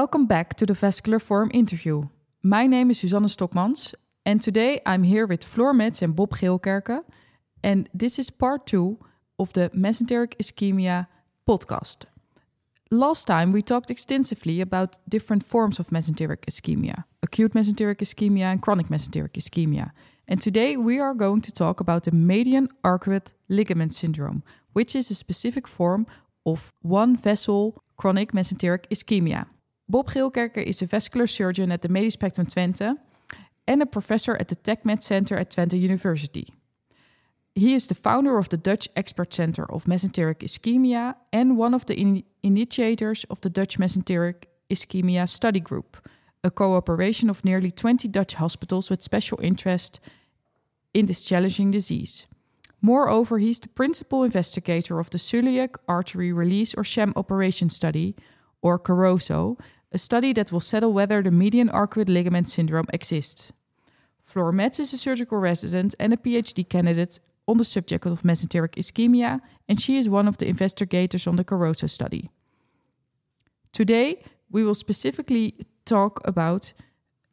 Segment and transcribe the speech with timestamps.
[0.00, 2.02] welcome back to the Vascular Forum interview.
[2.42, 3.94] My name is Susanne Stokmans,
[4.26, 7.04] and today I'm here with Floor Metz and Bob Geelkerken,
[7.62, 8.98] and this is part two
[9.38, 11.06] of the mesenteric ischemia
[11.48, 12.06] podcast.
[12.90, 18.60] Last time we talked extensively about different forms of mesenteric ischemia acute mesenteric ischemia and
[18.60, 19.92] chronic mesenteric ischemia.
[20.26, 25.08] And today we are going to talk about the median arcuate ligament syndrome, which is
[25.10, 26.04] a specific form
[26.44, 29.46] of one vessel chronic mesenteric ischemia.
[29.88, 32.96] Bob Geelkerken is a vascular surgeon at the Medisch Spectrum Twente
[33.66, 36.48] and a professor at the TechMed Center at Twente University.
[37.54, 41.86] He is the founder of the Dutch Expert Center of Mesenteric Ischemia and one of
[41.86, 45.96] the in initiators of the Dutch Mesenteric Ischemia Study Group,
[46.42, 50.00] a cooperation of nearly 20 Dutch hospitals with special interest
[50.92, 52.26] in this challenging disease.
[52.80, 58.16] Moreover, he's the principal investigator of the celiac artery release or sham operation study,
[58.64, 59.60] or CAROSO,
[59.92, 63.52] a study that will settle whether the median arcuate ligament syndrome exists.
[64.22, 68.74] Floor Metz is a surgical resident and a PhD candidate on the subject of mesenteric
[68.76, 72.30] ischemia, and she is one of the investigators on the CAROSO study.
[73.70, 75.54] Today, we will specifically
[75.84, 76.72] talk about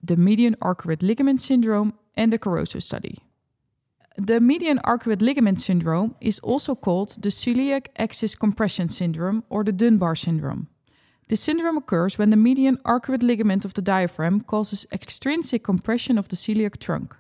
[0.04, 3.20] the median arcuate ligament syndrome and the CAROSO study.
[4.18, 9.72] The median arcuate ligament syndrome is also called the celiac axis compression syndrome or the
[9.72, 10.68] Dunbar syndrome.
[11.32, 16.28] This syndrome occurs when the median arcuate ligament of the diaphragm causes extrinsic compression of
[16.28, 17.16] the celiac trunk.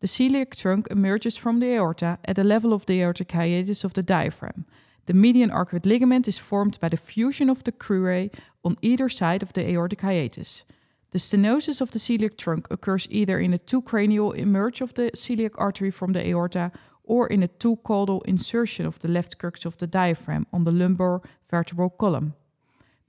[0.00, 3.92] The celiac trunk emerges from the aorta at the level of the aortic hiatus of
[3.92, 4.66] the diaphragm.
[5.06, 9.44] The median arcuate ligament is formed by the fusion of the crurae on either side
[9.44, 10.64] of the aortic hiatus.
[11.12, 15.12] The stenosis of the celiac trunk occurs either in a two cranial emerge of the
[15.14, 16.72] celiac artery from the aorta
[17.04, 20.72] or in a two caudal insertion of the left crux of the diaphragm on the
[20.72, 22.34] lumbar vertebral column.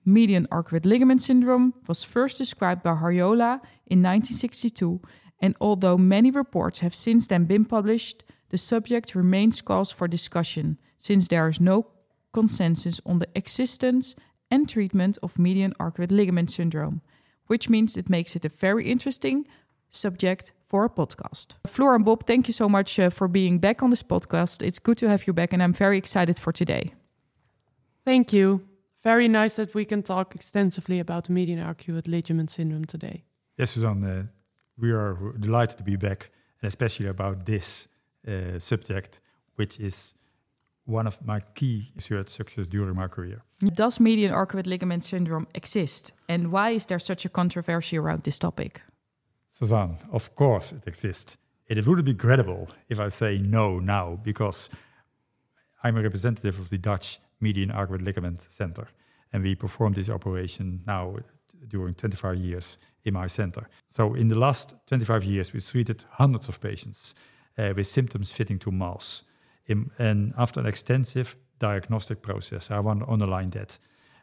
[0.05, 5.01] Median arcuate ligament syndrome was first described by Harjola in 1962
[5.43, 10.79] and although many reports have since then been published, the subject remains cause for discussion
[10.97, 11.87] since there is no
[12.31, 14.15] consensus on the existence
[14.49, 17.01] and treatment of median arcuate ligament syndrome,
[17.47, 19.45] which means it makes it a very interesting
[19.89, 21.55] subject for a podcast.
[21.67, 24.65] Floor and Bob, thank you so much uh, for being back on this podcast.
[24.65, 26.93] It's good to have you back, and I'm very excited for today.
[28.05, 28.72] Thank you.
[29.03, 33.25] Very nice that we can talk extensively about the median arcuate ligament syndrome today.
[33.57, 34.23] Yes, Suzanne, uh,
[34.77, 36.31] we are delighted to be back,
[36.61, 37.89] and especially about this
[38.25, 39.19] uh, subject,
[39.55, 40.15] which is
[40.85, 43.43] one of my key research successes during my career.
[43.59, 48.39] Does median arcuate ligament syndrome exist, and why is there such a controversy around this
[48.39, 48.81] topic?
[49.49, 51.37] Suzanne, of course it exists.
[51.67, 54.69] It would be credible if I say no now, because
[55.83, 58.87] I'm a representative of the Dutch Median Arcuate Ligament Center,
[59.31, 61.15] and we perform this operation now
[61.67, 63.69] during 25 years in my center.
[63.89, 67.15] So in the last 25 years, we treated hundreds of patients
[67.57, 69.23] uh, with symptoms fitting to MALS.
[69.65, 73.77] In, and after an extensive diagnostic process, I want to underline that.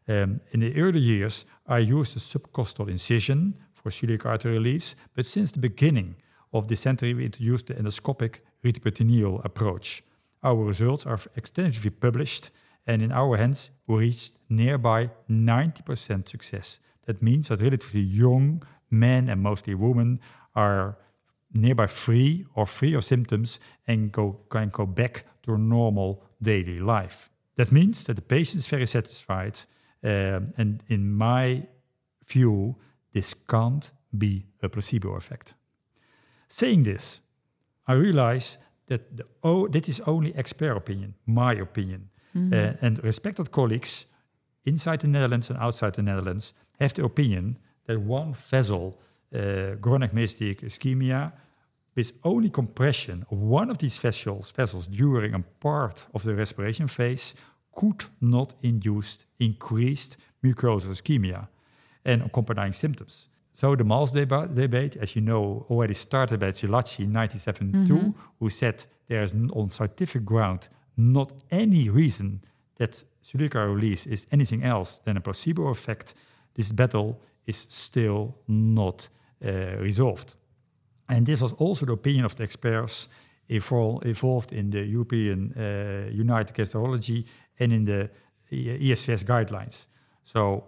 [0.08, 5.26] Um, in the early years, I used a subcostal incision for celiac artery release, but
[5.26, 6.16] since the beginning
[6.52, 10.02] of the century, we introduced the endoscopic retroperitoneal approach.
[10.42, 12.50] Our results are extensively published,
[12.86, 16.80] and in our hands, we reached nearby 90% success.
[17.06, 20.20] That means that relatively young men and mostly women
[20.54, 20.96] are
[21.52, 27.30] nearby free or free of symptoms and go, can go back to normal daily life.
[27.56, 29.60] That means that the patient is very satisfied.
[30.02, 31.66] Um, and in my
[32.26, 32.76] view,
[33.12, 35.54] this can't be a placebo effect.
[36.48, 37.20] Saying this,
[37.86, 42.09] I realize that the, oh, that is only expert opinion, my opinion.
[42.34, 42.52] Mm-hmm.
[42.52, 44.06] Uh, and respected colleagues
[44.64, 49.00] inside the Netherlands and outside the Netherlands have the opinion that one vessel,
[49.34, 51.32] uh, chronic mesenteric ischemia,
[51.96, 56.88] with only compression of one of these vessels, vessels during a part of the respiration
[56.88, 57.34] phase
[57.74, 61.48] could not induce increased mucosal ischemia
[62.04, 63.28] and accompanying symptoms.
[63.52, 68.00] So the MALS deba debate, as you know, already started by Szilagyi in 1972, mm
[68.00, 68.14] -hmm.
[68.38, 72.42] who said there is on scientific ground not any reason
[72.76, 76.14] that celiac release is anything else than a placebo effect,
[76.54, 79.08] this battle is still not
[79.44, 80.34] uh, resolved.
[81.08, 83.08] And this was also the opinion of the experts
[83.48, 87.26] involved in the European uh, United Gastroenterology
[87.58, 88.10] and in the
[88.52, 89.86] ESVS guidelines.
[90.22, 90.64] So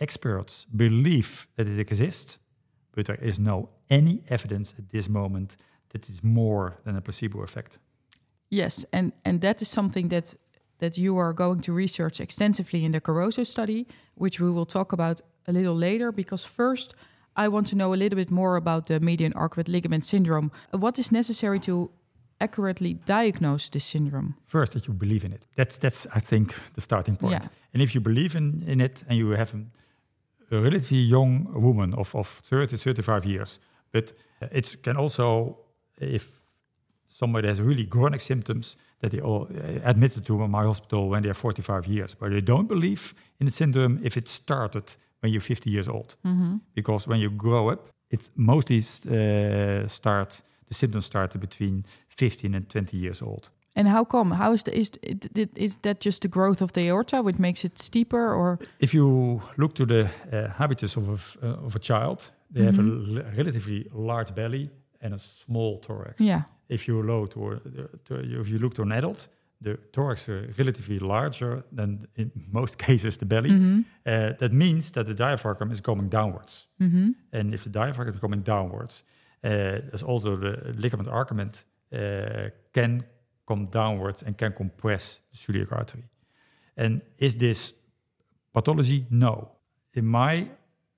[0.00, 2.38] experts believe that it exists,
[2.92, 5.56] but there is no any evidence at this moment
[5.90, 7.78] that it's more than a placebo effect.
[8.50, 10.34] Yes, and and that is something that
[10.78, 14.92] that you are going to research extensively in the CAROSO study, which we will talk
[14.92, 16.94] about a little later because first
[17.36, 20.50] I want to know a little bit more about the median arcuate ligament syndrome.
[20.70, 21.90] What is necessary to
[22.40, 24.34] accurately diagnose this syndrome?
[24.44, 25.46] First, that you believe in it.
[25.56, 27.32] That's that's I think the starting point.
[27.32, 27.48] Yeah.
[27.72, 31.94] And if you believe in, in it and you have a, a relatively young woman
[31.94, 33.60] of, of 30, 35 years,
[33.92, 34.12] but
[34.42, 35.58] uh, it can also,
[36.00, 36.37] if
[37.08, 41.28] somebody has really chronic symptoms, that they all uh, admitted to my hospital when they
[41.30, 44.84] are 45 years, but they don't believe in the syndrome if it started
[45.20, 46.16] when you're 50 years old.
[46.74, 52.68] Because when you grow up, it mostly uh, start the symptoms started between 15 and
[52.68, 53.50] 20 years old.
[53.74, 54.32] And how come?
[54.34, 54.90] How is the, is
[55.56, 59.40] is that just the growth of the aorta which makes it steeper, or If you
[59.56, 63.18] look to the uh, habitus of a, uh, of a child, they have a Mm-hmm.
[63.18, 64.70] l- relatively large belly
[65.00, 66.20] and a small thorax.
[66.20, 66.42] yeah?
[66.68, 67.28] If you a-
[68.04, 69.28] to if you look to an adult,
[69.60, 73.50] the thorax is relatively larger than in most cases the belly.
[73.50, 73.80] Mm-hmm.
[74.06, 76.68] Uh, that means that the diaphragm is going downwards.
[76.80, 77.10] Mm-hmm.
[77.32, 79.02] And if the diaphragm is going downwards,
[79.44, 83.04] uh, also the ligament argument uh, can
[83.46, 86.04] come downwards and can compress the celiac artery.
[86.76, 87.74] And is this
[88.52, 89.06] pathology?
[89.10, 89.52] No.
[89.94, 90.48] In my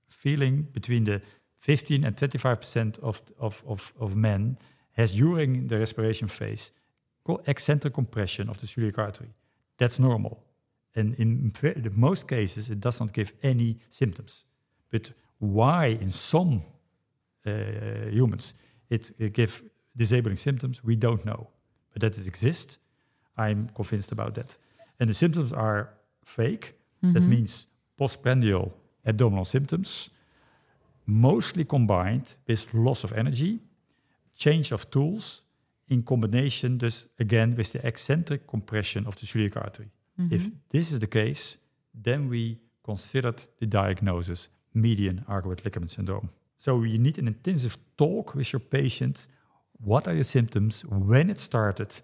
[0.08, 1.22] feeling, between the
[1.58, 4.58] 15 and 25 percent of, of, of, of men
[4.92, 6.72] has during the respiration phase
[7.24, 9.34] co- eccentric compression of the celiac artery.
[9.78, 10.42] That's normal.
[10.94, 14.44] And in the most cases, it does not give any symptoms.
[14.90, 16.62] But why in some
[17.46, 18.54] uh, humans
[18.88, 19.62] it, it give
[19.96, 21.48] disabling symptoms, we don't know.
[21.92, 22.78] But that it exists,
[23.36, 24.56] I'm convinced about that.
[24.98, 25.88] And the symptoms are
[26.24, 26.74] fake.
[27.14, 27.66] That means
[27.96, 28.72] postprandial
[29.06, 30.10] abdominal symptoms,
[31.06, 33.60] mostly combined with loss of energy,
[34.40, 35.44] change of tools,
[35.86, 39.90] in combination, dus again, with the eccentric compression of the celiac artery.
[40.18, 40.34] Mm-hmm.
[40.34, 41.58] If this is the case,
[41.92, 46.30] then we considered the diagnosis median arcuate ligament syndrome.
[46.56, 49.26] So you need an intensive talk with your patient.
[49.84, 50.84] What are your symptoms?
[50.84, 52.00] When it started?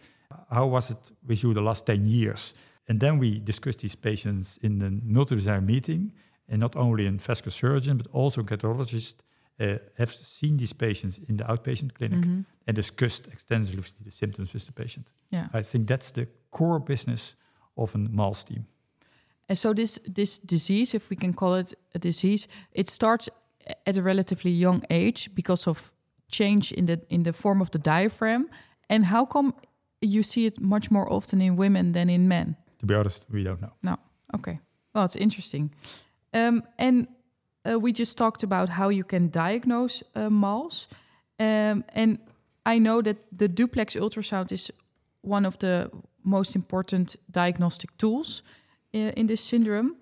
[0.50, 2.54] How was it with you the last 10 years?
[2.88, 6.12] And then we discuss these patients in the multidisciplinary meeting.
[6.48, 9.14] And not only in vascular surgeon, but also a cardiologist
[9.58, 12.24] have seen these patients in the outpatient clinic
[12.66, 15.12] and discussed extensively the symptoms with the patient.
[15.30, 15.48] Yeah.
[15.52, 17.36] I think that's the core business
[17.76, 18.66] of a MALS team.
[19.48, 23.30] And so this this disease, if we can call it a disease, it starts
[23.86, 25.92] at a relatively young age because of
[26.28, 28.48] change in the in the form of the diaphragm.
[28.88, 29.54] And how come
[30.00, 32.56] you see it much more often in women than in men?
[32.78, 33.72] To be honest, we don't know.
[33.82, 33.96] No.
[34.34, 34.60] Okay.
[34.92, 35.70] Well, it's interesting.
[36.32, 37.06] Um, and
[37.66, 40.88] uh, we just talked about how you can diagnose uh, MALS.
[41.38, 42.18] Um, and
[42.64, 44.72] I know that the duplex ultrasound is
[45.20, 45.90] one of the
[46.22, 48.42] most important diagnostic tools
[48.94, 49.96] uh, in this syndrome.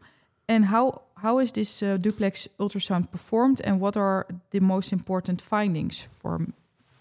[0.49, 5.43] And how how is this uh, duplex ultrasound performed, and what are the most important
[5.43, 6.47] findings for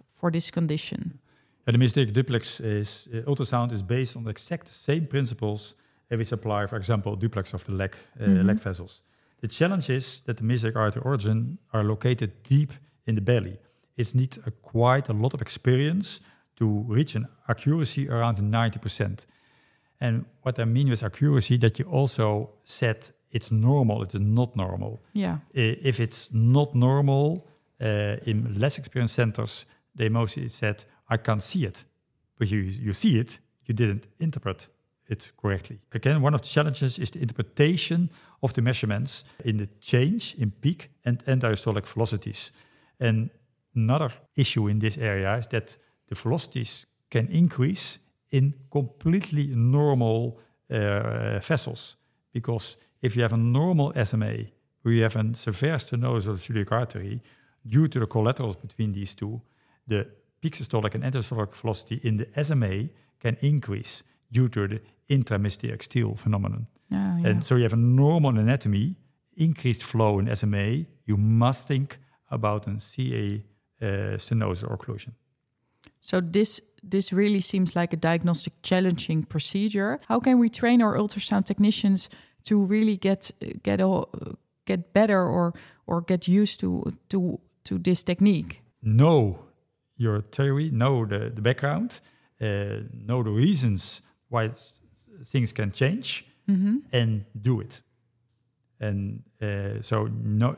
[0.07, 1.19] for this condition?
[1.65, 5.75] And the mesenteric duplex is uh, ultrasound is based on the exact same principles
[6.10, 9.04] we apply, for example, duplex of the leg uh, leg vessels.
[9.44, 12.72] The challenge is that the mesenteric artery origin are located deep
[13.06, 13.57] in the belly.
[13.98, 16.22] It needs a, quite a lot of experience
[16.56, 19.25] to reach an accuracy around 90%.
[20.00, 24.56] And what I mean with accuracy, that you also said it's normal, it is not
[24.56, 25.03] normal.
[25.12, 25.39] Yeah.
[25.53, 27.46] If it's not normal,
[27.82, 31.84] uh, in less experienced centers, they mostly said, I can't see it.
[32.39, 34.70] But you, you see it, you didn't interpret
[35.10, 35.82] it correctly.
[35.91, 38.10] Again, one of the challenges is the interpretation
[38.44, 42.52] of the measurements in the change in peak and end-diastolic velocities.
[43.00, 43.30] And
[43.74, 48.00] another issue in this area is that the velocities can increase
[48.32, 51.98] in completely normal uh, vessels.
[52.34, 54.36] Because if you have a normal SMA,
[54.82, 57.22] where you have a severe stenosis of the celiac artery,
[57.66, 59.42] due to the collaterals between these two,
[59.88, 60.06] the
[60.42, 64.80] peak systolic and end-diastolic velocity in the SMA can increase due to the
[65.17, 66.67] intramesenteric steal phenomenon.
[66.89, 67.29] Yeah, yeah.
[67.29, 68.96] And so you have a normal anatomy,
[69.36, 71.98] increased flow in SMA, you must think
[72.29, 73.43] about a CA
[73.82, 73.86] uh,
[74.17, 75.13] stenosis or occlusion.
[76.00, 80.00] So this this really seems like a diagnostic challenging procedure.
[80.08, 82.10] How can we train our ultrasound technicians
[82.43, 83.32] to really get
[83.63, 84.10] get all,
[84.65, 85.53] get better or
[85.86, 88.62] or get used to to to this technique?
[88.82, 89.39] Know
[89.98, 92.01] your theory, know the, the background,
[92.41, 94.79] uh, know the reasons why s-
[95.24, 96.25] things can change,
[96.92, 97.82] and do it.
[98.80, 100.56] And uh, so no,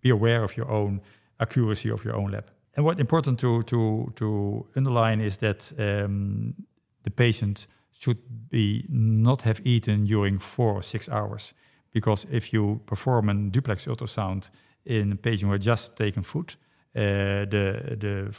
[0.00, 1.00] be aware of your own
[1.38, 2.44] accuracy of your own lab.
[2.76, 6.54] And what important to to to underline is that um,
[7.02, 7.66] the patient
[7.98, 8.18] should
[8.50, 11.54] be not have eaten during four or six hours
[11.92, 14.50] because if you perform a duplex ultrasound
[14.84, 16.56] in a patient who had just taken food,
[16.96, 18.34] uh, the the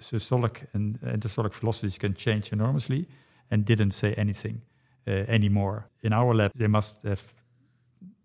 [0.00, 3.06] systolic and diastolic velocities can change enormously,
[3.50, 4.62] and didn't say anything
[5.08, 5.88] anymore.
[6.00, 7.22] In our lab, they must have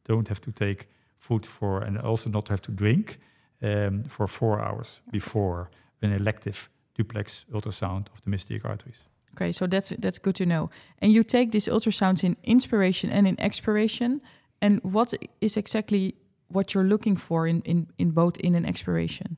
[0.04, 0.88] don't have to take
[1.18, 3.20] food for and also not have to drink
[3.62, 5.70] um, for four hours before
[6.02, 9.06] an elective duplex ultrasound of the mesenteric arteries.
[9.36, 10.70] Okay, so that's that's good to know.
[11.00, 14.22] And you take these ultrasounds in inspiration and in expiration.
[14.60, 16.14] And what is exactly
[16.48, 19.38] what you're looking for in in, in both in and expiration?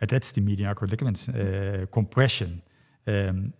[0.00, 2.62] And that's the median arcuate ligament uh, compression.
[3.06, 3.52] Um,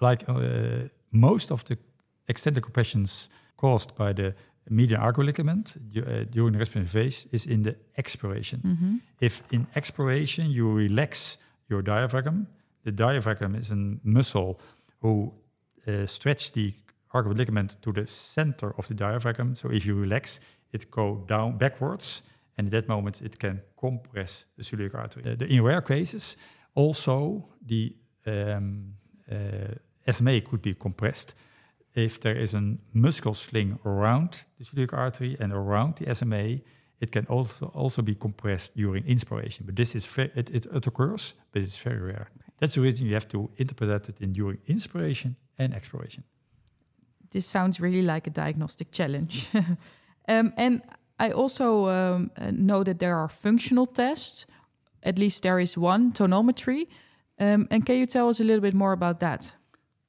[0.00, 1.76] like uh, most of the
[2.26, 4.34] extended compressions caused by the
[4.70, 8.60] median arcuate ligament uh, during the respiratory phase is in the expiration.
[8.62, 9.00] Mm -hmm.
[9.18, 12.46] If in expiration you relax your diaphragm,
[12.82, 14.56] the diaphragm is a muscle
[15.00, 15.32] who
[15.86, 16.74] uh, stretch the
[17.08, 19.54] arcuate ligament to the center of the diaphragm.
[19.54, 20.40] So if you relax,
[20.70, 22.22] it go down backwards,
[22.56, 25.22] and at that moment it can compress the celiac artery.
[25.24, 26.36] Uh, the, in rare cases,
[26.74, 27.94] also the
[28.26, 28.96] um,
[29.30, 31.34] uh, SMA could be compressed
[31.94, 36.60] if there is a muscle sling around the celiac artery and around the SMA.
[37.00, 40.86] It can also also be compressed during inspiration, but this is very, it, it, it
[40.86, 42.28] occurs, but it's very rare.
[42.36, 42.52] Okay.
[42.58, 46.24] That's the reason you have to interpret it in during inspiration and expiration.
[47.30, 49.48] This sounds really like a diagnostic challenge.
[50.28, 50.82] um, and
[51.18, 54.46] I also um, know that there are functional tests.
[55.02, 56.86] At least there is one tonometry.
[57.38, 59.54] Um, and can you tell us a little bit more about that?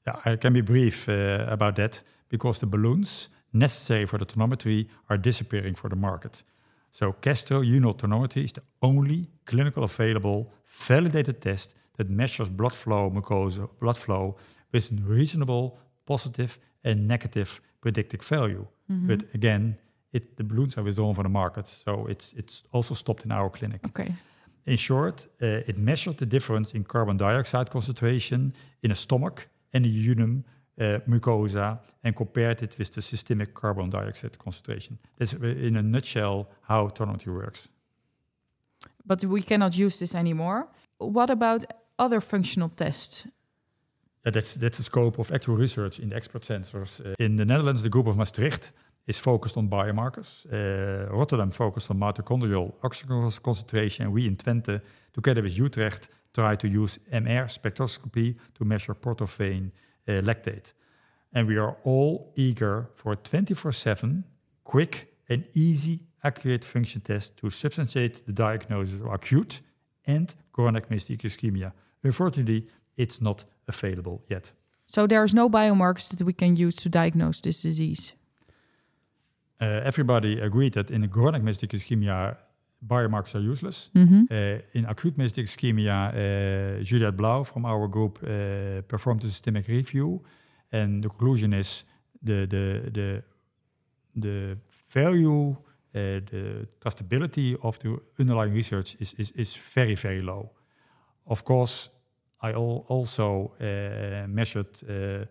[0.08, 4.88] Yeah, I can be brief uh, about that because the balloons necessary for the tonometry
[5.10, 6.44] are disappearing for the market.
[6.92, 13.10] So Castro Unit tonometry is the only clinical available validated test that measures blood flow
[13.10, 14.36] mucosa blood flow
[14.72, 18.68] with a reasonable positive and negative predictive value.
[18.90, 19.08] Mm-hmm.
[19.08, 19.78] But again,
[20.12, 23.50] it, the balloons are withdrawn from the market, so it's it's also stopped in our
[23.50, 23.82] clinic.
[23.86, 24.14] Okay.
[24.66, 29.86] In short, uh, it measured the difference in carbon dioxide concentration in a stomach and
[29.86, 30.44] a duodenum
[30.80, 34.98] uh, mucosa and compared it with the systemic carbon dioxide concentration.
[35.18, 37.70] That's in a nutshell how tonometry works.
[39.06, 40.68] But we cannot use this anymore.
[40.98, 41.66] What about
[42.00, 43.28] other functional tests?
[44.26, 47.00] Yeah, that's, that's the scope of actual research in the expert sensors.
[47.00, 48.72] Uh, in the Netherlands, the group of Maastricht
[49.06, 50.46] is focused on biomarkers.
[50.52, 54.82] Uh, Rotterdam focused on mitochondrial oxygen concentration, and we in Twente,
[55.14, 59.72] together with Utrecht, try to use MR spectroscopy to measure porthophane
[60.08, 60.74] uh, lactate.
[61.34, 64.24] And we are all eager for a 24 7,
[64.64, 69.62] quick, and easy, accurate function test to substantiate the diagnosis of acute
[70.06, 71.72] and chronic mesenteric ischemia.
[72.04, 74.52] Unfortunately, it's not available yet.
[74.86, 78.14] So there is no biomarkers that we can use to diagnose this disease.
[79.60, 82.38] Uh, everybody agreed that in chronic mesenteric ischemia,
[82.88, 83.90] biomarkers are useless.
[83.96, 84.24] Mm-hmm.
[84.30, 89.68] Uh, in acute mesenteric ischemia, uh, Juliette Blauw from our group uh, performed a systemic
[89.68, 90.22] review,
[90.72, 91.86] and the conclusion is
[92.24, 93.24] the the the
[94.16, 94.58] the
[94.94, 95.56] value,
[95.94, 100.52] the trustability of the underlying research is is is very very low.
[101.26, 101.90] Of course,
[102.42, 105.26] I al- also uh, measured uh,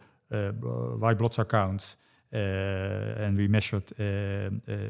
[0.98, 1.96] white blood cell counts,
[2.32, 3.86] and we measured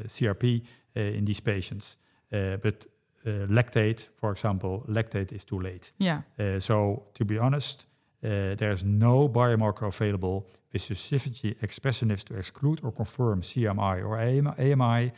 [0.07, 0.61] CRP
[0.95, 1.97] in these patients.
[2.31, 2.87] Uh, but
[3.25, 5.91] uh, lactate, for example, lactate is too late.
[5.97, 6.21] Yeah.
[6.39, 7.87] Uh, so to be honest,
[8.21, 15.11] there is no biomarker available with sufficiently expressiveness to exclude or confirm CMI or AMI.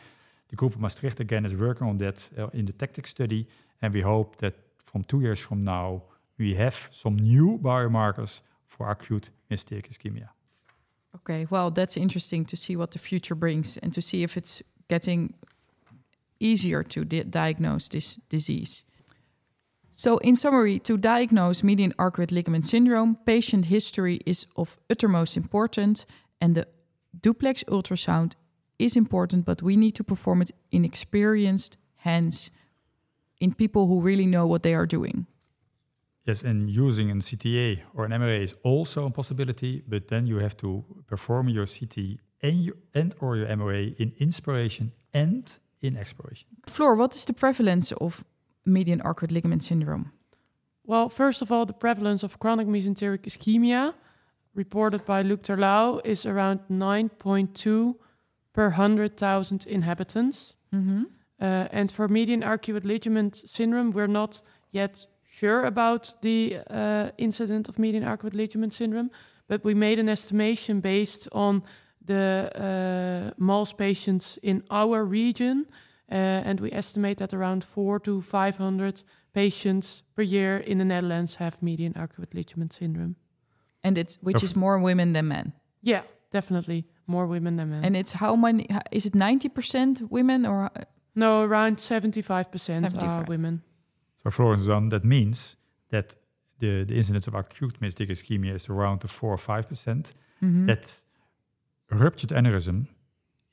[0.48, 3.46] The group of Maastricht again is working on that in the tactic study,
[3.80, 6.02] and we hope that from two years from now
[6.38, 10.28] we have some new biomarkers for acute mesenteric ischemia.
[11.16, 14.62] Okay, well, that's interesting to see what the future brings and to see if it's
[14.88, 15.34] getting
[16.40, 18.84] easier to di diagnose this disease.
[19.92, 26.06] So, in summary, to diagnose median arcuate ligament syndrome, patient history is of uttermost importance,
[26.40, 26.66] and the
[27.20, 28.34] duplex ultrasound
[28.78, 32.50] is important, but we need to perform it in experienced hands,
[33.40, 35.26] in people who really know what they are doing.
[36.24, 40.36] Yes, and using a CTA or an MRA is also a possibility, but then you
[40.36, 45.96] have to perform your CT and, your, and or your MRA in inspiration and in
[45.96, 46.48] expiration.
[46.66, 48.24] Floor, what is the prevalence of
[48.64, 50.12] median arcuate ligament syndrome?
[50.84, 53.94] Well, first of all, the prevalence of chronic mesenteric ischemia
[54.54, 57.94] reported by Luc Terlouw is around 9.2
[58.52, 60.56] per 100,000 inhabitants.
[60.74, 61.04] Mm-hmm.
[61.40, 64.42] Uh, and for median arcuate ligament syndrome, we're not
[64.72, 69.10] yet sure about the uh, incident of median arcuate ligament syndrome,
[69.46, 71.62] but we made an estimation based on
[72.08, 75.66] the uh, MALS patients in our region,
[76.10, 81.36] uh, and we estimate that around four to 500 patients per year in the Netherlands
[81.36, 83.14] have median arcuate ligament syndrome.
[83.82, 85.52] And it's which is more women than men.
[85.82, 87.84] Yeah, definitely more women than men.
[87.84, 88.66] And it's how many?
[88.90, 90.70] Is it ninety percent women or?
[91.14, 93.62] No, around seventy-five percent are women.
[94.22, 95.56] So, Florence, that means
[95.90, 96.16] that
[96.58, 100.14] the, the incidence of acute mesenteric ischemia is around the four or five percent.
[100.42, 100.66] Mm-hmm.
[100.66, 101.04] That
[101.90, 102.88] ruptured aneurysm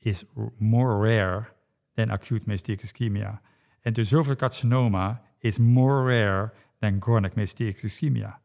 [0.03, 0.25] is
[0.59, 1.49] more rare
[1.95, 3.39] than acute mesenteric ischemia,
[3.83, 8.35] and the esophageal carcinoma is more rare than chronic mesenteric ischemia.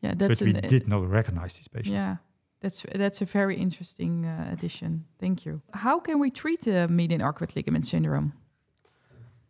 [0.00, 1.90] Yeah, that's but we an, did not recognize these patients.
[1.90, 2.16] Yeah,
[2.60, 5.04] that's that's a very interesting uh, addition.
[5.18, 5.62] Thank you.
[5.72, 8.32] How can we treat the median arcuate ligament syndrome?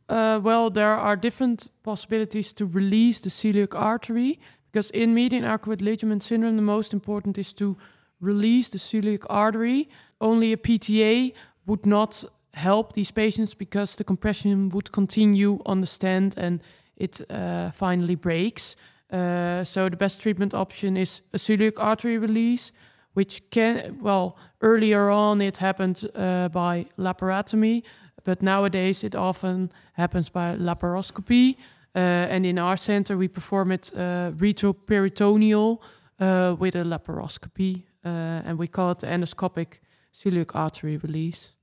[0.09, 4.39] Uh, well, there are different possibilities to release the celiac artery
[4.71, 7.77] because in median arcuate ligament syndrome, the most important is to
[8.25, 9.89] release the celiac artery.
[10.21, 11.33] Only a PTA
[11.67, 16.61] would not help these patients because the compression would continue on the stent and
[16.97, 18.77] it uh, finally breaks.
[19.11, 22.73] Uh, so the best treatment option is a celiac artery release,
[23.15, 27.83] which can well earlier on it happened uh, by laparotomy,
[28.25, 31.57] but nowadays it often happens by laparoscopy.
[31.95, 35.79] Uh, and in our center, we perform it uh, retroperitoneal
[36.19, 39.81] uh, with a laparoscopy, and we call it the endoscopic
[40.13, 41.55] celiac artery release.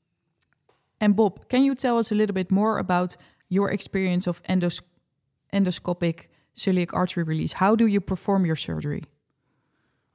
[0.99, 3.17] And Bob, can you tell us a little bit more about
[3.49, 4.81] your experience of endos
[5.51, 7.53] endoscopic celiac artery release?
[7.53, 9.03] How do you perform your surgery?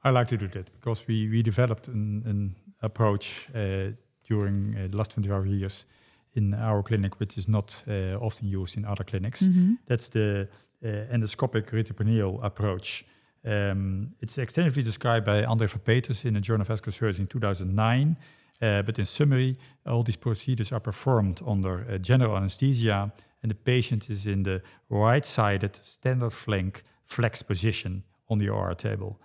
[0.03, 3.91] I like to do that because we, we developed an, an approach uh,
[4.27, 5.85] during uh, the last 25 years
[6.33, 9.41] in our clinic, which is not uh, often used in other clinics.
[9.41, 9.77] Mm -hmm.
[9.85, 10.47] That's the
[10.83, 13.05] uh, endoscopic retroperitoneal approach.
[13.45, 17.27] Um, it's extensively described by André van Petersen in the Journal of Vascular Surgery in
[17.27, 18.17] 2009.
[18.59, 23.11] Uh, but in summary, all these procedures are performed under uh, general anesthesia,
[23.43, 29.19] and the patient is in the right-sided standard flank flex position on the OR table.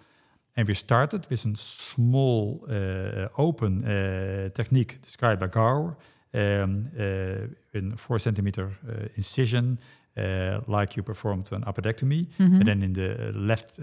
[0.54, 5.96] And we started with a small uh, open uh, technique described by Gaur,
[6.34, 8.72] um, uh, in four centimeter
[10.16, 12.56] uh, like you performed an appendectomy, mm-hmm.
[12.56, 13.74] and then in the left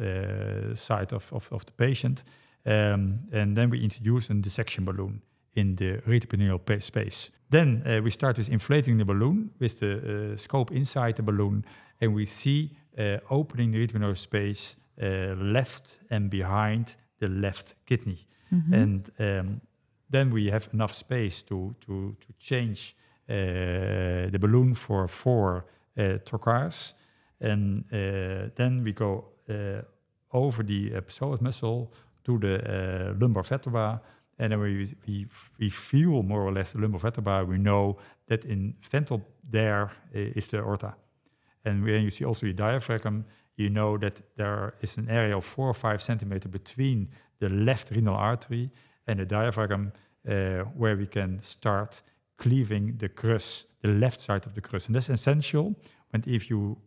[0.77, 2.23] side of, of, of, the patient.
[2.65, 5.21] Um, and then we introduce a dissection balloon
[5.53, 7.31] in the retroperitoneal space.
[7.49, 11.65] Then uh, we start with inflating the balloon with the uh, scope inside the balloon,
[11.99, 18.27] and we see uh, opening the retroperitoneal space uh, left and behind the left kidney.
[18.53, 18.73] Mm-hmm.
[18.73, 19.61] And um,
[20.09, 22.95] then we have enough space to, to, to change
[23.29, 25.65] uh, the balloon for four
[25.99, 26.93] uh, trocars.
[27.41, 27.85] And
[28.55, 29.25] then we go
[30.33, 31.93] over the psoas muscle
[32.25, 34.01] to the lumbar vertebra
[34.39, 35.27] and then we, we,
[35.59, 37.45] we feel more or less the lumbar vertebra.
[37.45, 40.95] We know that in ventral there is the aorta.
[41.65, 43.25] And when you see also the diaphragm,
[43.57, 47.09] you know that there is an area of four or five centimeter between
[47.39, 48.71] the left renal artery
[49.05, 49.91] and the diaphragm
[50.27, 52.01] uh, where we can start
[52.39, 54.87] cleaving the crus, the left side of the crus.
[54.87, 55.75] And that's essential
[56.09, 56.77] when if you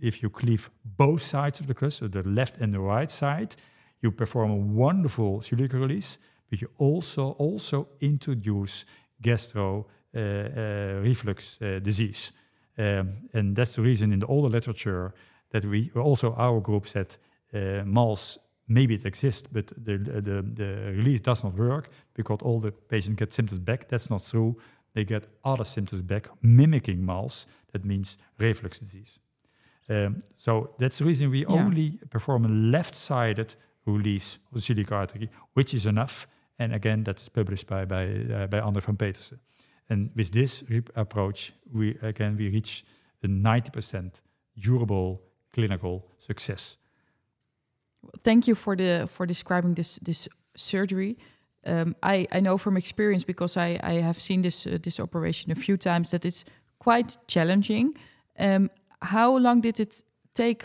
[0.00, 3.54] if you cleave both sides of the crus, so the left and the right side,
[4.02, 6.18] you perform a wonderful celiac release
[6.54, 8.86] but you also also introduce
[9.20, 12.32] gastro uh, uh, reflux uh, disease.
[12.76, 15.14] Um, and that's the reason in the older literature
[15.50, 17.16] that we also our group said
[17.84, 22.72] MALS maybe it exists, but the, the, the release does not work because all the
[22.72, 23.88] patients get symptoms back.
[23.88, 24.56] That's not true.
[24.94, 27.46] They get other symptoms back, mimicking MALS.
[27.72, 29.18] That means reflux disease.
[29.88, 31.52] Um, so that's the reason we yeah.
[31.52, 36.26] only perform a left-sided release of the celiac artery, which is enough
[36.58, 39.40] and again, that's published by by uh, by André van Petersen.
[39.88, 42.84] And with this approach, we again we reach
[43.22, 44.20] a 90%
[44.56, 46.78] durable clinical success.
[48.22, 51.16] Thank you for the for describing this this surgery.
[51.66, 55.52] Um, I, I know from experience because I, I have seen this uh, this operation
[55.52, 56.44] a few times that it's
[56.78, 57.96] quite challenging.
[58.38, 60.64] Um, how long did it take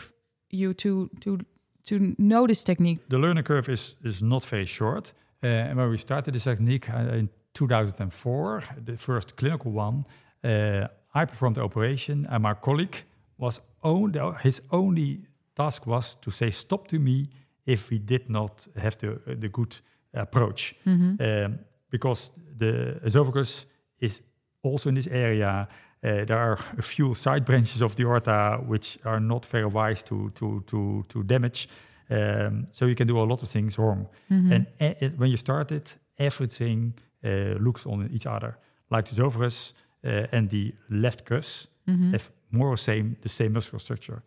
[0.49, 1.37] you to to
[1.83, 2.99] to know this technique?
[3.07, 5.13] The learning curve is is not very short.
[5.43, 10.03] Uh, and when we started this technique uh, in 2004, the first clinical one,
[10.43, 13.05] uh, I performed the operation, and my colleague
[13.37, 15.19] was only, his only
[15.55, 17.29] task was to say stop to me
[17.65, 19.81] if we did not have the the good
[20.13, 21.15] approach, mm-hmm.
[21.21, 23.65] um, because the esophagus
[23.99, 24.21] is
[24.63, 25.67] also in this area.
[26.03, 30.03] Uh, there are a few side branches of the aorta which are not very wise
[30.03, 31.67] to to to to damage.
[32.11, 34.07] Um, so you can do a lot of things wrong.
[34.31, 34.63] Mm-hmm.
[34.79, 36.93] And when you start it, everything
[37.23, 38.57] uh, looks on each other.
[38.89, 42.11] Like the esophagus uh, and the left crus Mhm.
[42.11, 44.21] have more or same the same muscular structure.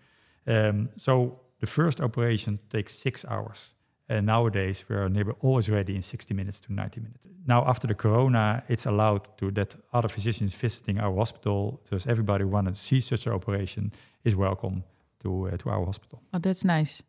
[0.46, 3.74] Um, so the first operation takes six hours.
[4.08, 7.28] And nowadays we are nearly always ready in 60 minutes to 90 minutes.
[7.46, 12.42] Now after the corona, it's allowed to that other physicians visiting our hospital, because everybody
[12.44, 13.92] who want to see such an operation
[14.24, 14.82] is welcome
[15.22, 16.20] to uh, to our hospital.
[16.34, 17.02] Oh, that's nice.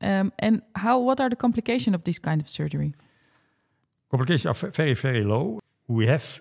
[0.00, 1.00] Um, and how?
[1.00, 2.92] What are the complications of this kind of surgery?
[4.10, 5.58] Complications are very, very low.
[5.88, 6.40] We have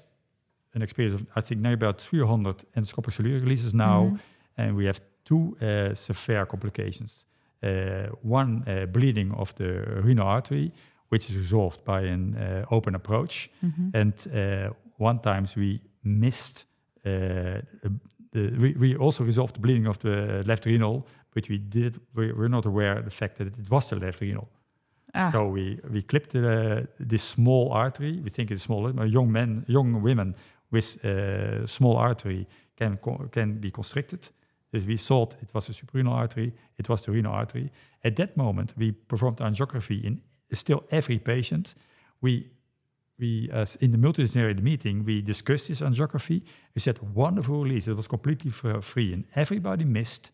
[0.76, 4.20] an experience of, I think, now about 300 endoscopic celiac releases now, Mhm.
[4.58, 7.26] and we have two uh, severe complications.
[7.66, 10.72] Uh, one uh, bleeding of the renal artery,
[11.10, 13.94] which is resolved by an uh, open approach, Mhm.
[13.94, 16.66] and uh, one times we missed.
[17.06, 17.62] Uh,
[18.32, 22.32] the, we, we also resolved the bleeding of the left renal, but we did we
[22.34, 24.48] were not aware of the fact that it was the left renal.
[25.14, 28.20] Ah, So we we clipped the, this small artery.
[28.24, 28.92] We think it's small.
[28.94, 30.36] But young men, young women
[30.72, 32.46] with uh, small artery
[32.78, 32.98] can
[33.32, 34.32] can be constricted.
[34.76, 36.54] Dus we thought it was a suprarenal artery.
[36.76, 37.72] It was the renal artery.
[38.02, 41.76] At that moment, we performed angiography in still every patient.
[42.20, 42.48] We
[43.18, 46.42] we as in the multidisciplinary meeting we discussed this angiography.
[46.74, 47.88] We said wonderful release.
[47.92, 50.32] It was completely free, and everybody missed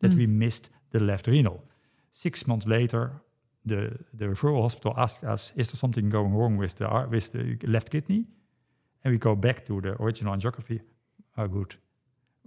[0.00, 0.16] that Mm.
[0.16, 1.62] we missed the left renal.
[2.10, 3.22] Six months later,
[3.66, 7.56] the, the referral hospital asked us, is there something going wrong with the, with the
[7.66, 8.26] left kidney?
[9.02, 10.80] And we go back to the original angiography.
[11.36, 11.76] Oh, good.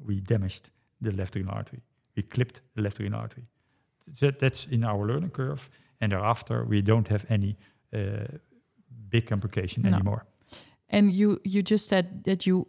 [0.05, 0.69] We damaged
[1.01, 1.81] the left renal artery.
[2.15, 3.43] We clipped the left renal artery.
[4.13, 5.69] So that's in our learning curve.
[5.99, 7.55] And thereafter, we don't have any
[7.93, 7.99] uh,
[9.09, 9.89] big complication No.
[9.89, 10.25] anymore.
[10.89, 12.65] and you you just said that you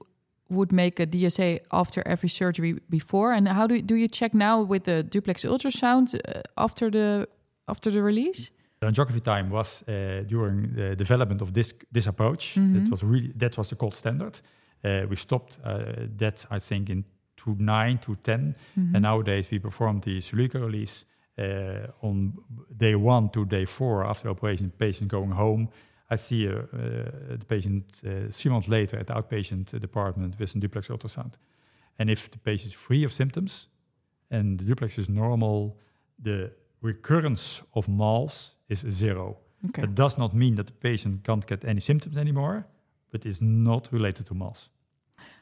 [0.51, 3.33] would make a DSA after every surgery before.
[3.37, 7.27] And how do you, do you check now with the duplex ultrasound uh, after the
[7.67, 8.51] after the release?
[8.81, 12.55] The angiography time was uh, during the development of this this approach.
[12.57, 12.77] Mhm.
[12.85, 14.41] It was really that was the gold standard.
[14.85, 15.79] Uh, we stopped uh,
[16.19, 17.05] that I think in
[17.39, 18.95] 2009 to 10, Mhm.
[18.95, 21.05] and nowadays we perform the Celica release
[21.39, 22.33] uh, on
[22.77, 24.71] day one to day four after the operation.
[24.79, 25.69] Patient going home.
[26.11, 30.57] I see uh, uh, the patient uh, three months later at the outpatient department with
[30.57, 31.35] a duplex ultrasound.
[31.99, 33.69] And if the patient is free of symptoms
[34.31, 35.77] and the duplex is normal,
[36.25, 36.51] the
[36.83, 39.37] recurrence of MALS is zero.
[39.69, 39.83] Okay.
[39.83, 42.65] That does not mean that the patient can't get any symptoms anymore,
[43.11, 44.71] but is not related to MALS.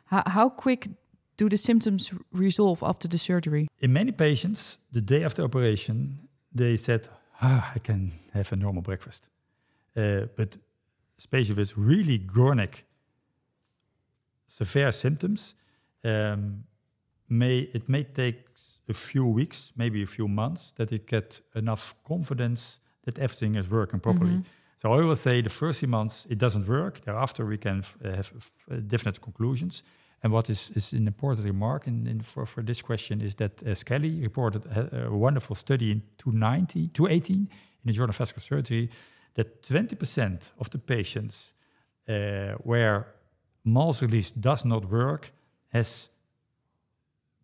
[0.06, 0.88] How, how quick
[1.36, 3.66] do the symptoms resolve after the surgery?
[3.80, 7.08] In many patients, the day after operation, they said,
[7.40, 9.28] ah, I can have a normal breakfast.
[9.96, 10.58] Uh, but
[11.18, 12.84] especially with really chronic,
[14.46, 15.54] severe symptoms,
[16.04, 16.64] um,
[17.28, 18.36] may it may take
[18.88, 23.68] a few weeks, maybe a few months, that they get enough confidence that everything is
[23.68, 24.36] working properly.
[24.36, 24.44] Mhm.
[24.76, 27.00] So I will say the first three months it doesn't work.
[27.00, 29.82] Thereafter we can f- uh, have f- uh, definite conclusions.
[30.22, 33.62] And what is, is an important remark in, in for, for this question is that
[33.62, 37.48] uh, Skelly reported a, a wonderful study in 290, 218 in
[37.84, 38.88] the Journal of Vascular Surgery
[39.34, 41.54] that 20% of the patients
[42.08, 43.06] uh, where
[43.64, 45.32] MALS release does not work
[45.72, 46.10] has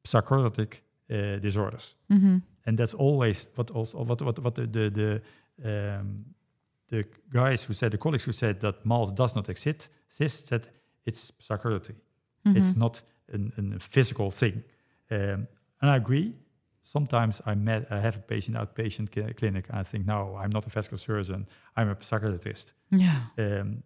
[0.05, 2.43] psychotic uh, disorders Mhm.
[2.67, 5.21] and that's always what also what what what the the the,
[5.99, 6.25] um,
[6.89, 10.69] the guys who said the colleagues who said that MALS does not exist exist said
[11.05, 11.33] it's
[12.45, 12.61] psychology.
[12.61, 13.03] It's not
[13.33, 14.65] an, an physical thing,
[15.11, 15.49] um,
[15.81, 16.35] and I agree.
[16.83, 20.51] Sometimes I met I have a patient outpatient cl- clinic and I think no I'm
[20.51, 22.73] not a vascular surgeon I'm a psychiatrist.
[22.91, 23.21] Yeah.
[23.39, 23.85] Um,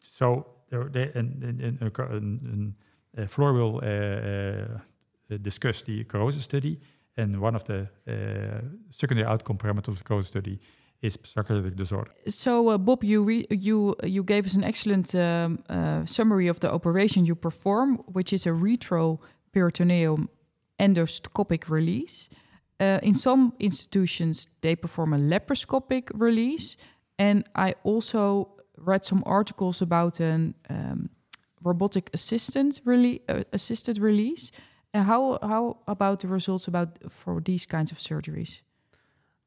[0.00, 2.74] so there, there and, and, and, uh, and,
[3.16, 6.80] uh, Floor will uh, discuss the CAROSO study,
[7.16, 8.60] and one of the uh,
[8.90, 10.60] secondary outcome parameters of the CAROSO study
[11.02, 12.10] is psychiatric disorder.
[12.28, 16.72] So, uh, Bob, you you you gave us an excellent um, uh, summary of the
[16.72, 20.28] operation you perform, which is a retroperitoneum
[20.78, 22.30] endoscopic release.
[22.80, 26.76] Uh, in some institutions, they perform a laparoscopic release,
[27.18, 31.10] and I also read some articles about an um,
[31.62, 34.52] robotic assistant rele- uh, assisted release.
[34.94, 38.62] Uh, how how about the results about for these kinds of surgeries?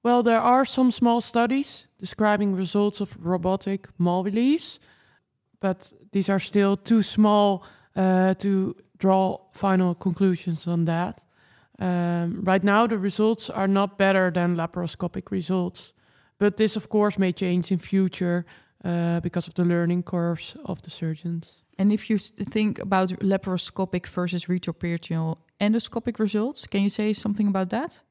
[0.03, 4.79] Well, there are some small studies describing results of robotic mal release,
[5.59, 7.63] but these are still too small
[7.95, 11.25] uh, to draw final conclusions on that.
[11.79, 15.93] Um, right now, the results are not better than laparoscopic results,
[16.39, 18.45] but this, of course, may change in future
[18.83, 21.63] uh, because of the learning curves of the surgeons.
[21.77, 27.69] And if you think about laparoscopic versus retroperitoneal endoscopic results, can you say something about
[27.69, 28.01] that?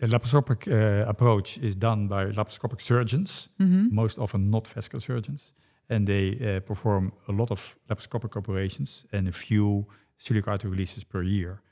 [0.00, 3.94] A laparoscopic uh, approach is done by laparoscopic surgeons, Mm-hmm.
[3.94, 5.52] most often not vascular surgeons.
[5.90, 9.86] and they uh, perform a lot of laparoscopic operations and a few
[10.18, 11.62] celiac artery releases per year.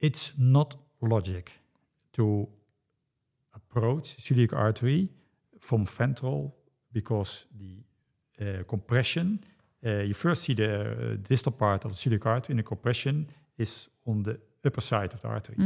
[0.00, 1.52] It's not logic
[2.12, 2.48] to
[3.54, 5.08] approach celiac artery
[5.60, 6.54] from ventral
[6.92, 7.84] because the
[8.40, 9.38] uh, compression,
[9.86, 13.26] uh, you first see the uh, distal part of the celiac artery, and the compression
[13.56, 15.56] is on the upper side of the artery.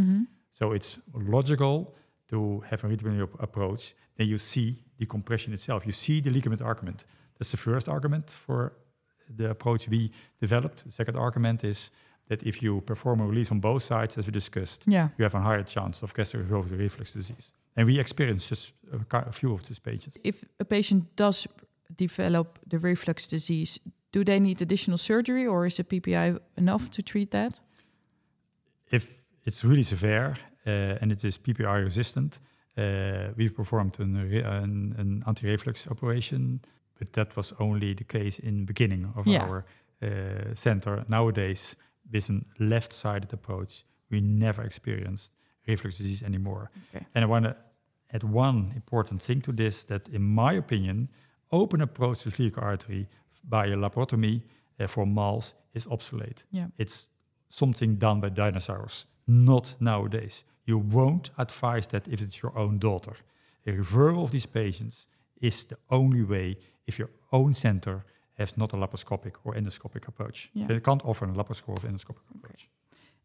[0.59, 1.95] So it's logical
[2.31, 3.95] to have a retrograde approach.
[4.17, 5.85] Then you see the compression itself.
[5.85, 7.05] You see the ligament argument.
[7.39, 8.73] That's the first argument for
[9.37, 10.85] the approach we developed.
[10.87, 11.91] The second argument is
[12.29, 15.09] that if you perform a release on both sides, as we discussed, Yeah.
[15.19, 17.53] you have a higher chance of gastroesophageal reflux disease.
[17.77, 20.17] And we experienced just a, a few of these patients.
[20.25, 21.47] If a patient does
[21.97, 23.79] develop the reflux disease,
[24.11, 27.61] do they need additional surgery or is a PPI enough to treat that?
[28.91, 32.41] If it's really severe uh, and it is PPI resistant,
[32.77, 36.61] uh, we've performed an, an, an anti-reflux operation,
[36.99, 39.45] but that was only the case in the beginning of Yeah.
[39.49, 39.65] our
[40.03, 41.05] uh, center.
[41.09, 41.77] Nowadays,
[42.13, 45.33] with a left-sided approach, we never experienced
[45.67, 46.71] reflux disease anymore.
[46.95, 47.07] Okay.
[47.15, 47.57] And I want to
[48.13, 51.09] add one important thing to this, that in my opinion,
[51.51, 53.07] open approach to celiac artery
[53.49, 54.43] by a laparotomy
[54.81, 56.45] uh, for MALS is obsolete.
[56.51, 56.67] Yeah.
[56.77, 57.11] It's
[57.49, 60.45] something done by dinosaurs, not nowadays.
[60.65, 63.17] You won't advise that if it's your own daughter.
[63.67, 65.07] A referral of these patients
[65.41, 68.05] is the only way if your own center
[68.39, 70.51] has not a laparoscopic or endoscopic approach.
[70.55, 70.67] Yeah.
[70.67, 72.69] They can't offer a laparoscopic or endoscopic approach.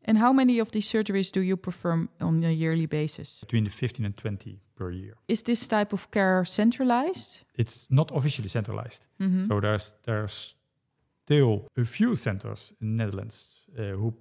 [0.04, 3.40] And how many of these surgeries do you perform on a yearly basis?
[3.42, 5.14] Between the 15 and 20 per year.
[5.28, 7.42] Is this type of care centralized?
[7.56, 9.06] It's not officially centralized.
[9.20, 9.48] Mhm.
[9.48, 10.56] So there's there's
[11.26, 14.14] still a few centers in the Netherlands uh, who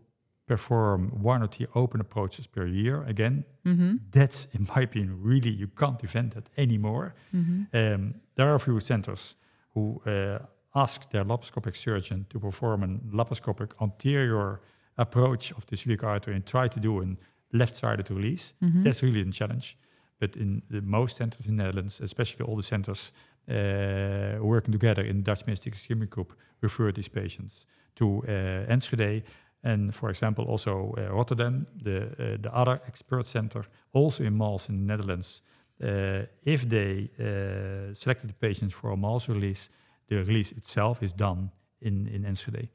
[0.55, 2.97] perform one or two open approaches per year.
[3.07, 3.99] Again, Mhm.
[4.11, 7.13] that's in my opinion really you can't defend that anymore.
[7.33, 7.67] Mhm.
[7.73, 9.37] Um, there are a few centers
[9.75, 10.39] who uh,
[10.75, 14.61] ask their laparoscopic surgeon to perform a laparoscopic anterior
[14.97, 17.07] approach of the celiac artery and try to do a
[17.53, 18.55] left-sided release.
[18.61, 18.83] Mhm.
[18.83, 19.77] That's really a challenge.
[20.21, 23.13] But in the most centers in the Netherlands, especially all the centers
[23.49, 26.33] uh, working together in the Dutch Mesenteric Ischemic Group,
[26.63, 29.23] refer these patients to uh, Enschede
[29.63, 34.69] and, for example, also uh, Rotterdam, the uh, the other expert center, also in Mals
[34.69, 35.43] in the Netherlands.
[35.83, 39.71] Uh, if they uh, selected the patients for a Mals release,
[40.09, 42.69] the release itself is done in in Enschede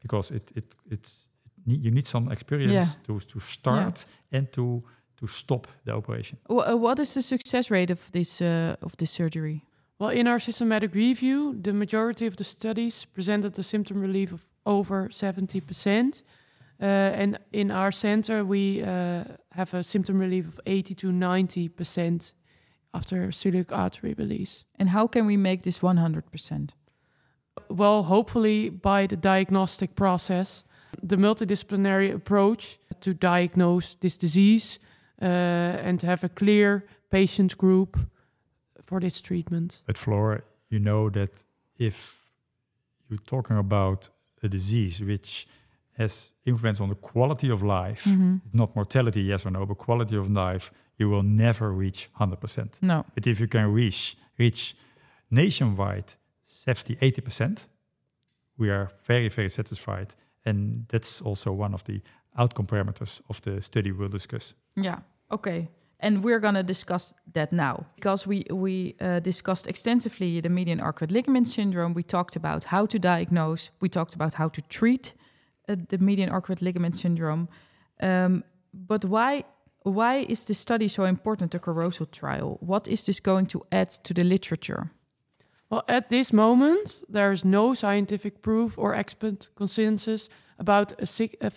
[0.00, 2.86] because it it it's it need, you need some experience Yeah.
[3.06, 4.82] to to start and to
[5.16, 6.38] to stop the operation.
[6.48, 9.62] Wh- uh, what is the success rate of this uh, of this surgery?
[9.98, 14.40] Well, in our systematic review, the majority of the studies presented a symptom relief of
[14.64, 16.22] over 70%.
[16.80, 22.32] Uh, and in our center, we uh, have a symptom relief of 80 to 90%
[22.94, 24.64] after celiac artery release.
[24.78, 26.70] And how can we make this 100%?
[27.68, 30.64] Well, hopefully by the diagnostic process,
[31.02, 34.78] the multidisciplinary approach to diagnose this disease
[35.20, 37.98] uh, and have a clear patient group
[38.84, 39.82] for this treatment.
[39.86, 41.44] But Floor, you know that
[41.78, 42.30] if
[43.08, 44.08] you're talking about
[44.44, 45.46] a disease which
[45.98, 48.40] has influence on the quality of life, Mhm.
[48.52, 52.78] not mortality, yes or no, but quality of life, you will never reach 100%.
[52.82, 53.04] No.
[53.14, 54.74] But if you can reach reach
[55.30, 57.66] nationwide 70, 80%,
[58.56, 60.14] we are very, very satisfied.
[60.44, 62.00] And that's also one of the
[62.36, 64.54] outcome parameters of the study we'll discuss.
[64.76, 65.00] Yeah.
[65.30, 65.68] Okay.
[66.02, 70.80] And we're going to discuss that now because we we uh, discussed extensively the median
[70.80, 71.94] arcuate ligament syndrome.
[71.94, 73.70] We talked about how to diagnose.
[73.80, 75.14] We talked about how to treat
[75.68, 77.48] uh, the median arcuate ligament syndrome.
[78.00, 79.44] Um, but why
[79.84, 81.52] why is this study so important?
[81.52, 82.56] The CAROSO trial.
[82.60, 84.90] What is this going to add to the literature?
[85.70, 91.50] Well, at this moment, there is no scientific proof or expert consensus about a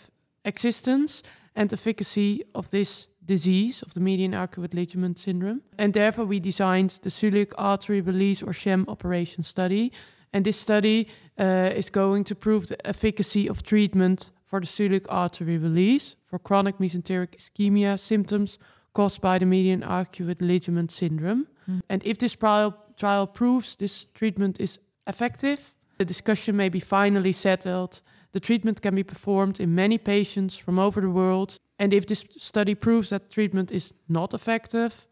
[0.45, 1.23] existence
[1.55, 5.61] and efficacy of this disease of the median arcuate ligament syndrome.
[5.77, 9.91] And therefore, we designed the celiac artery release or sham operation study.
[10.31, 11.07] And this study
[11.39, 16.39] uh, is going to prove the efficacy of treatment for the celiac artery release for
[16.39, 18.59] chronic mesenteric ischemia symptoms
[18.93, 21.47] caused by the median arcuate ligament syndrome.
[21.89, 27.31] And if this trial, trial proves this treatment is effective, the discussion may be finally
[27.31, 28.01] settled.
[28.31, 31.57] The treatment can be performed in many patients from over the world.
[31.77, 35.07] And if this study proves that treatment is not effective,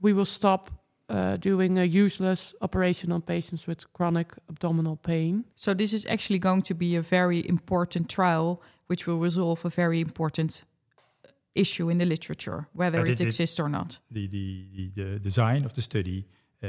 [0.00, 0.70] we will stop
[1.08, 5.44] uh, doing a useless operation on patients with chronic abdominal pain.
[5.54, 9.68] So this is actually going to be a very important trial, which will resolve a
[9.70, 10.64] very important
[11.24, 13.98] uh, issue in the literature, whether And it it- it- exists or not.
[14.10, 16.24] the, the, the, the design of the study
[16.62, 16.68] uh,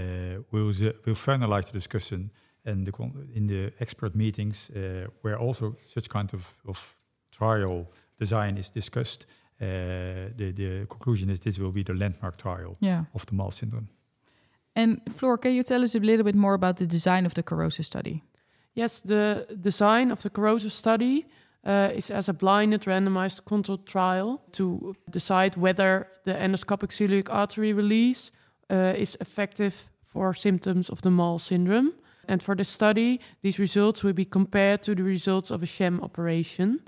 [0.52, 2.32] will, z- will finalize the discussion
[2.66, 2.92] and the,
[3.34, 6.96] in the expert meetings uh, where also such kind of, of
[7.32, 7.88] trial
[8.20, 9.26] design is discussed,
[9.62, 9.66] uh,
[10.38, 13.06] the, the conclusion is this will be the landmark trial Yeah.
[13.14, 13.88] of the MAL syndrome.
[14.76, 17.42] And Floor, can you tell us a little bit more about the design of the
[17.44, 18.24] CAROSO study?
[18.76, 21.26] Yes, the design of the CAROSO study
[21.66, 27.74] uh, is as a blinded randomized controlled trial to decide whether the endoscopic celiac artery
[27.74, 28.32] release
[28.70, 31.94] uh, is effective for symptoms of the MAL syndrome.
[32.28, 36.00] And for the study, these results will be compared to the results of a sham
[36.02, 36.82] operation.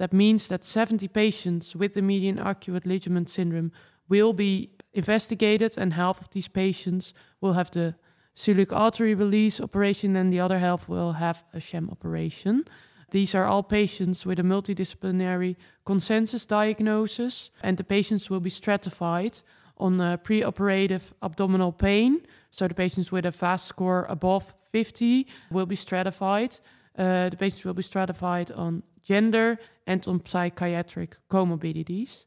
[0.00, 3.70] That means that 70 patients with the median arcuate ligament syndrome
[4.08, 7.94] will be investigated, and half of these patients will have the
[8.34, 12.64] celiac artery release operation, and the other half will have a sham operation.
[13.10, 19.42] These are all patients with a multidisciplinary consensus diagnosis, and the patients will be stratified
[19.76, 22.22] on preoperative abdominal pain.
[22.50, 26.56] So the patients with a VAS score above 50 will be stratified.
[26.96, 32.26] Uh, the patients will be stratified on gender and on psychiatric comorbidities.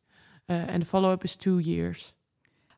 [0.49, 2.13] Uh, and the follow-up is two years.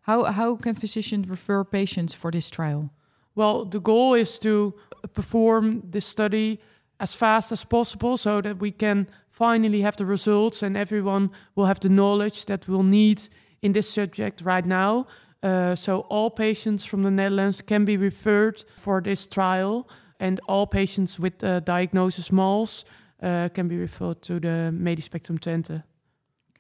[0.02, 2.90] How, how can physicians refer patients for this trial?
[3.34, 4.74] Well, the goal is to
[5.14, 6.60] perform this study
[7.00, 11.66] as fast as possible so that we can finally have the results and everyone will
[11.66, 13.30] have the knowledge that we'll need
[13.62, 15.08] in this subject right now.
[15.42, 19.88] Uh, so all patients from the Netherlands can be referred for this trial,
[20.20, 22.86] and all patients with uh, diagnosis MALS
[23.22, 25.84] uh, can be referred to the Medisch Spectrum Twente.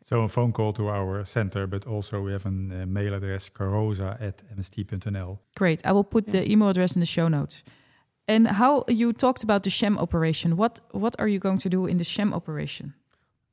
[0.03, 3.49] So a phone call to our center, but also we have a uh, mail address,
[3.49, 5.39] caroso at mst.nl.
[5.55, 5.83] Great.
[5.83, 7.63] I will put the email address in the show notes.
[8.27, 10.57] And how you talked about the sham operation.
[10.57, 12.93] What what are you going to do in the sham operation?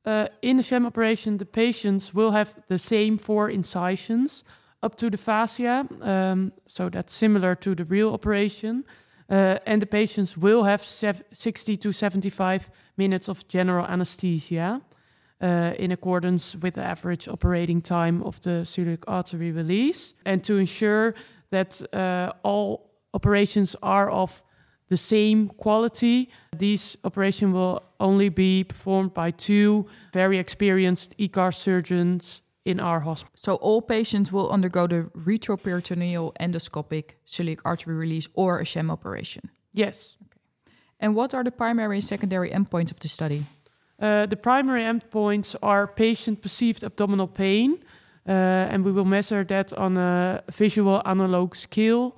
[0.05, 4.43] Uh, in the sham operation, the patients will have the same four incisions
[4.81, 8.83] up to the fascia, um, so that's similar to the real operation.
[9.29, 14.81] Uh, and the patients will have sev- 60 to 75 minutes of general anesthesia
[15.41, 20.13] uh, in accordance with the average operating time of the celiac artery release.
[20.25, 21.15] And to ensure
[21.49, 24.43] that uh, all operations are of
[24.89, 32.42] the same quality, these operation will only be performed by two very experienced ECAR surgeons
[32.65, 33.33] in our hospital.
[33.35, 39.49] So all patients will undergo the retroperitoneal endoscopic celiac artery release or a sham operation.
[39.73, 40.17] Yes.
[40.21, 40.39] Okay.
[40.99, 43.45] And what are the primary and secondary endpoints of the study?
[43.99, 47.77] Uh, the primary endpoints are patient perceived abdominal pain,
[48.27, 48.31] uh,
[48.71, 52.15] and we will measure that on a visual analog scale,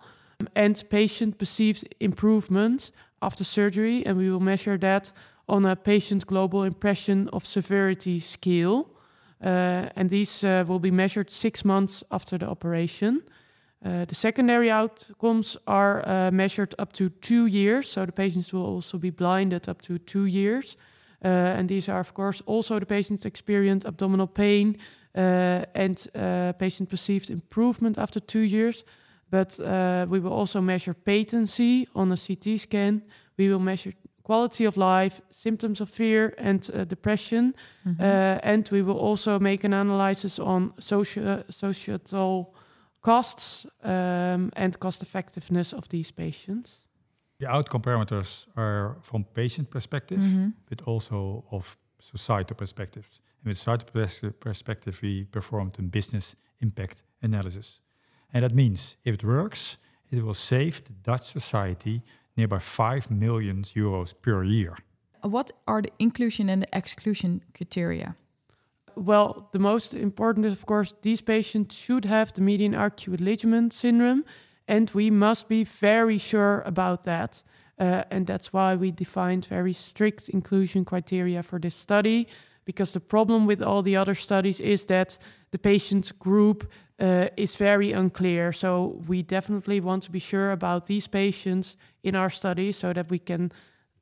[0.55, 5.11] and patient perceived improvement after surgery, and we will measure that
[5.47, 8.94] on a patient global impression of severity scale.
[9.43, 13.21] Uh, and these uh, will be measured six months after the operation.
[13.83, 18.97] Uh, the secondary outcomes are measured up to two years, so the patients will also
[18.97, 20.77] be blinded up to two years.
[21.21, 24.77] And these are, of course, also the patients experience abdominal pain
[25.13, 26.07] and
[26.57, 28.83] patient perceived improvement after two years.
[29.29, 33.01] But uh, we will also measure patency on a CT scan.
[33.37, 33.93] We will measure
[34.25, 37.53] quality of life, symptoms of fear and uh, depression.
[37.85, 38.01] Mm-hmm.
[38.01, 42.53] Uh, and we will also make an analysis on socio- societal
[43.01, 46.85] costs um, and cost effectiveness of these patients.
[47.39, 50.53] The outcome parameters are from patient perspective, Mhm.
[50.69, 53.21] but also of societal perspectives.
[53.43, 57.81] And with societal pers- perspective, we performed a business impact analysis.
[58.33, 59.77] And that means if it works,
[60.09, 62.01] it will save the Dutch society
[62.37, 64.77] nearby 5 million euros per year.
[65.21, 68.15] What are the inclusion and the exclusion criteria?
[68.95, 73.73] Well, the most important is, of course, these patients should have the median arcuate ligament
[73.73, 74.23] syndrome,
[74.67, 77.43] and we must be very sure about that.
[77.77, 82.27] Uh, and that's why we defined very strict inclusion criteria for this study,
[82.63, 85.17] because the problem with all the other studies is that
[85.51, 88.51] the patient group uh, is very unclear.
[88.51, 93.09] So we definitely want to be sure about these patients in our study so that
[93.09, 93.51] we can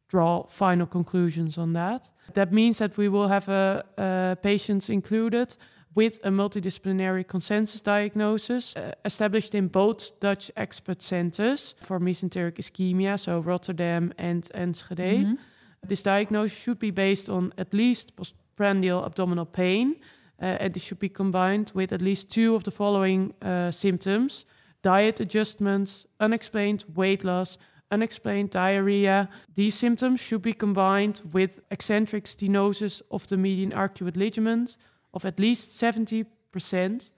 [0.07, 2.11] draw final conclusions on that.
[2.33, 5.57] That means that we will have uh, uh, patients included
[5.95, 13.17] with a multidisciplinary consensus diagnosis uh, established in both Dutch expert centers for mesenteric ischemia,
[13.17, 15.25] so Rotterdam and Enschede.
[15.25, 15.37] Mhm.
[15.87, 19.95] This diagnosis should be based on at least postprandial abdominal pain,
[20.43, 24.45] and this should be combined with at least two of the following uh, symptoms
[24.81, 27.57] diet adjustments, unexplained weight loss,
[27.89, 29.29] unexplained diarrhea.
[29.55, 34.75] These symptoms should be combined with eccentric stenosis of the median arcuate ligament
[35.13, 37.11] of at least 70%,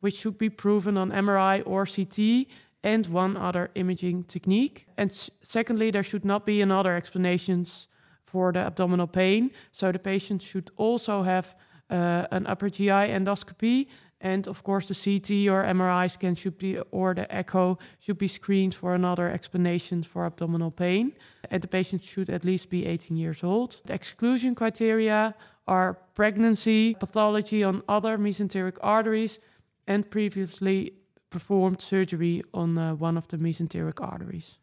[0.00, 2.46] which should be proven on MRI or CT,
[2.82, 4.86] and one other imaging technique.
[4.98, 5.10] And
[5.42, 7.88] secondly, there should not be another explanations
[8.24, 9.50] for the abdominal pain.
[9.72, 11.56] So the patient should also have
[11.90, 13.86] uh, an upper GI endoscopy.
[14.20, 18.28] And of course, the CT or MRI scan should be, or the echo should be
[18.28, 21.12] screened for another explanation for abdominal pain.
[21.50, 23.82] And the patient should at least be 18 years old.
[23.84, 25.34] The exclusion criteria
[25.68, 29.38] are pregnancy, pathology on other mesenteric arteries,
[29.86, 30.94] and previously
[31.30, 34.58] performed surgery on uh, one of the mesenteric arteries.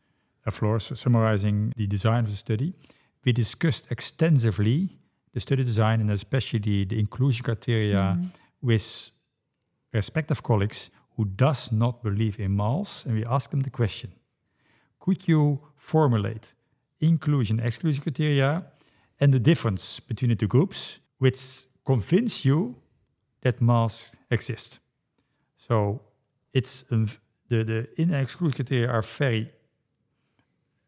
[0.45, 2.73] Uh, Floor, summarizing the design of the study,
[3.23, 4.97] we discussed extensively
[5.33, 8.17] the study design and especially the inclusion criteria
[8.61, 9.11] with
[9.91, 14.11] respective colleagues who does not believe in MALS, and we ask them the question:
[14.99, 16.53] Could you formulate
[17.01, 18.63] inclusion exclusion criteria
[19.19, 22.75] and the difference between the two groups, which convince you
[23.41, 24.79] that MALS exist
[25.57, 26.01] So
[26.51, 27.07] it's a,
[27.49, 29.51] the the in and exclusion criteria are very,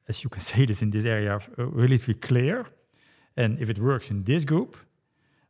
[0.08, 2.66] as you can say this in this area, uh, relatively clear.
[3.38, 4.78] And if it works in this group,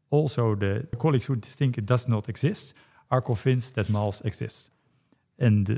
[0.09, 2.73] also the colleagues who think it does not exist
[3.09, 4.69] are convinced that MALS exists.
[5.37, 5.77] And, uh,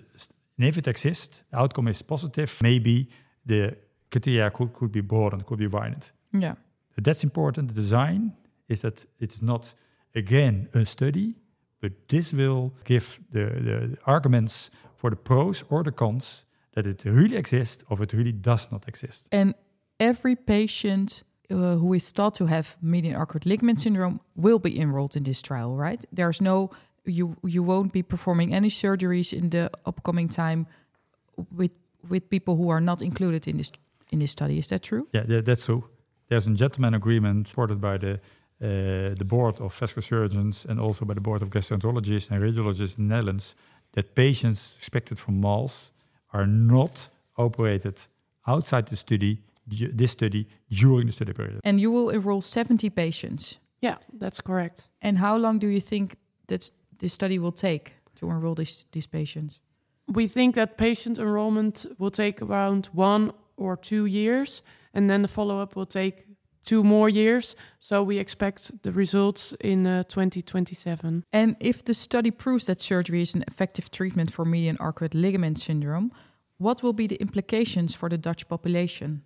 [0.58, 2.58] and if it exists, the outcome is positive.
[2.62, 3.10] Maybe
[3.46, 3.76] the
[4.12, 6.12] criteria could, could be broadened, could be widened.
[6.32, 6.56] Yeah.
[6.96, 7.70] But that's important.
[7.70, 8.34] The design
[8.68, 9.74] is that it's not
[10.16, 11.36] again a study,
[11.80, 17.06] but this will give the, the arguments for the pros or the cons that it
[17.06, 19.28] really exists or it really does not exist.
[19.32, 19.56] And
[20.00, 25.16] every patient uh, who is thought to have median arcuate ligament syndrome will be enrolled
[25.16, 26.04] in this trial, right?
[26.12, 26.70] There's no
[27.06, 30.68] you you won't be performing any surgeries in the upcoming time
[31.56, 31.72] with
[32.10, 33.72] with people who are not included in this
[34.12, 34.58] in this study.
[34.58, 35.08] Is that true?
[35.12, 35.84] Yeah, tha- that's true.
[36.28, 38.20] There's a gentleman agreement supported by the
[38.62, 42.98] uh, the board of vascular surgeons and also by the board of gastroenterologists and radiologists
[42.98, 43.56] in the Netherlands
[43.94, 45.92] that patients expected from MALS
[46.34, 48.02] are not operated
[48.46, 51.60] outside the study, this study during the study period.
[51.64, 53.60] And you will enroll 70 patients.
[53.82, 54.88] Yeah, that's correct.
[55.02, 56.16] And how long do you think
[56.48, 59.60] that this study will take to enroll these these patients?
[60.08, 64.62] We think that patient enrollment will take around one or two years,
[64.94, 66.26] and then the follow up will take
[66.68, 67.56] two more years.
[67.80, 71.24] So we expect the results in uh, 2027.
[71.32, 75.60] And if the study proves that surgery is an effective treatment for median arcuate ligament
[75.60, 76.12] syndrome,
[76.58, 79.22] what will be the implications for the Dutch population?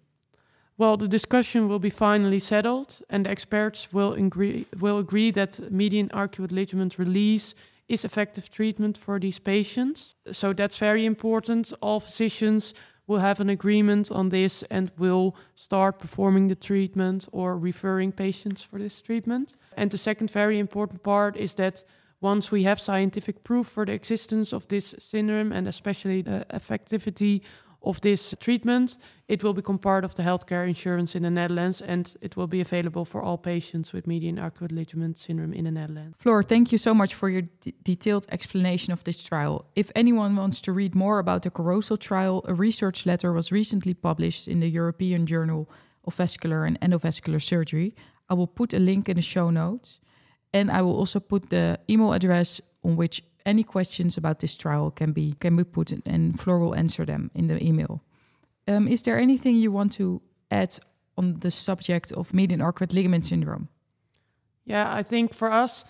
[0.82, 5.72] Well, the discussion will be finally settled, and the experts will agree, will agree that
[5.72, 7.54] median arcuate ligament release
[7.88, 10.16] is effective treatment for these patients.
[10.32, 11.72] So that's very important.
[11.84, 12.74] All physicians
[13.06, 18.64] will have an agreement on this and will start performing the treatment or referring patients
[18.64, 19.56] for this treatment.
[19.78, 21.84] And the second very important part is that
[22.22, 27.42] once we have scientific proof for the existence of this syndrome and especially the effectivity
[27.84, 32.16] of this treatment, it will become part of the healthcare insurance in the Netherlands and
[32.22, 36.18] it will be available for all patients with median arcuate ligament syndrome in the Netherlands.
[36.18, 39.66] Floor, thank you so much for your d- detailed explanation of this trial.
[39.76, 43.94] If anyone wants to read more about the CAROSO trial, a research letter was recently
[43.94, 45.70] published in the European Journal
[46.06, 47.96] of Vascular and Endovascular Surgery.
[48.30, 50.00] I will put a link in the show notes.
[50.54, 54.92] And I will also put the email address on which any questions about this trial
[54.92, 58.02] can be can be put in, and Floor will answer them in the email.
[58.68, 60.80] Um, is there anything you want to add
[61.18, 63.68] on the subject of median arcuate ligament syndrome?
[64.66, 65.86] Yeah, I think for us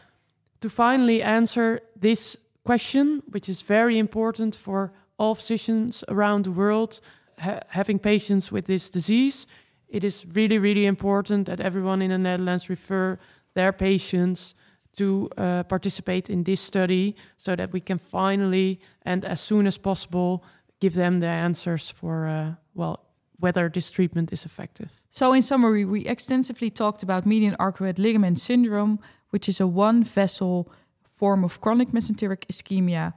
[0.59, 7.01] to finally answer this question, which is very important for all physicians around the world
[7.39, 9.45] ha- having patients with this disease,
[9.87, 13.17] it is really, really important that everyone in the Netherlands refer
[13.53, 14.55] their patients
[14.97, 19.77] to uh, participate in this study so that we can finally and as soon as
[19.77, 20.43] possible
[20.79, 22.99] give them the answers for, uh, well,
[23.39, 25.03] whether this treatment is effective.
[25.09, 30.03] So, in summary, we extensively talked about median arcuate ligament syndrome, which is a one
[30.03, 30.71] vessel
[31.03, 33.13] form of chronic mesenteric ischemia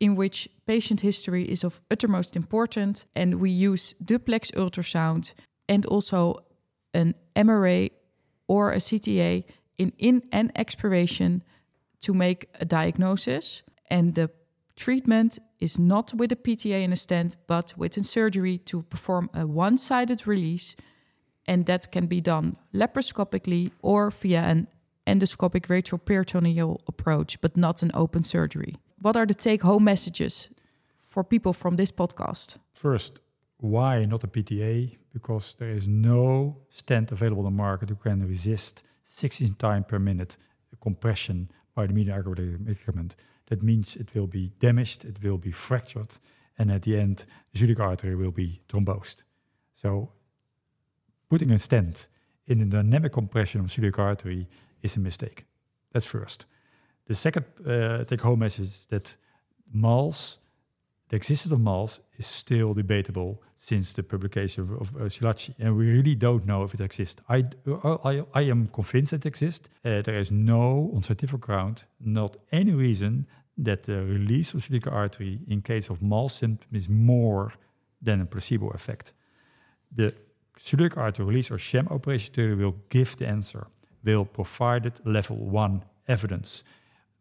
[0.00, 3.06] in which patient history is of uttermost importance.
[3.14, 5.34] And we use duplex ultrasound
[5.68, 6.44] and also
[6.92, 7.90] an MRA
[8.48, 9.44] or a CTA
[9.78, 11.42] in in and expiration
[12.00, 13.62] to make a diagnosis.
[13.90, 14.30] And the
[14.76, 19.30] treatment is not with a PTA and a stent, but with a surgery to perform
[19.34, 20.76] a one sided release.
[21.46, 24.68] And that can be done laparoscopically or via an
[25.06, 28.76] endoscopic retroperitoneal approach, but not an open surgery.
[29.00, 30.48] What are the take home messages
[30.98, 32.58] for people from this podcast?
[32.72, 33.20] First,
[33.58, 34.96] why not a PTA?
[35.12, 39.98] Because there is no stent available on the market who can resist 16 times per
[39.98, 40.36] minute
[40.80, 43.16] compression by the median ligament.
[43.46, 46.18] That means it will be damaged, it will be fractured,
[46.58, 49.24] and at the end, the celiac artery will be thrombosed.
[49.74, 50.12] So,
[51.28, 52.08] putting a stent
[52.46, 54.44] in the dynamic compression of celiac artery
[54.82, 55.44] is a mistake.
[55.92, 56.46] That's first.
[57.06, 59.16] The second uh, take-home message is that
[59.72, 60.38] MALS,
[61.08, 65.86] the existence of MALS, is still debatable since the publication of, uh, Szilagyi, and we
[65.96, 67.20] really don't know if it exists.
[67.28, 67.38] I,
[68.10, 69.68] I, I am convinced it exists.
[69.84, 73.26] Uh, there is no, on scientific ground, not any reason
[73.58, 77.52] that the release of celiac artery in case of MALS symptom is more
[78.06, 79.12] than a placebo effect.
[79.94, 80.14] The
[80.58, 83.66] celiac artery release or sham operation theory will give the answer,
[84.04, 86.64] will provide it level one evidence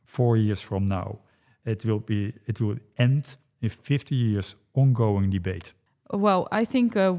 [0.06, 1.20] four years from now.
[1.66, 5.74] It will be it will end in 50 years ongoing debate.
[6.12, 7.18] Well, I think uh,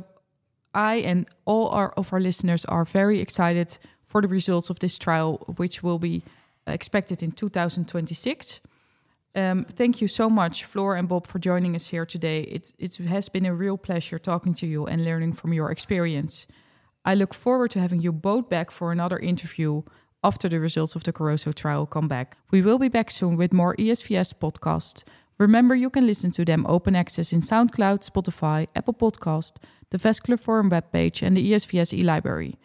[0.74, 4.98] I and all our, of our listeners are very excited for the results of this
[4.98, 6.22] trial, which will be
[6.66, 8.60] expected in 2026.
[9.34, 12.42] Um, thank you so much, Floor and Bob, for joining us here today.
[12.42, 16.46] It, it has been a real pleasure talking to you and learning from your experience.
[17.04, 19.82] I look forward to having you both back for another interview
[20.22, 22.36] after the results of the Caroso trial come back.
[22.50, 25.02] We will be back soon with more ESVS podcasts.
[25.42, 29.56] Remember, you can listen to them open access in SoundCloud, Spotify, Apple Podcast,
[29.90, 32.60] the Vascular Forum webpage, and the ESVS e-library.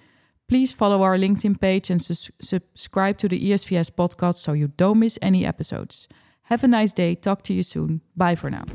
[0.47, 4.99] Please follow our LinkedIn page and su- subscribe to the ESVS podcast so you don't
[4.99, 6.07] miss any episodes.
[6.43, 7.15] Have a nice day.
[7.15, 8.01] Talk to you soon.
[8.15, 8.65] Bye for now.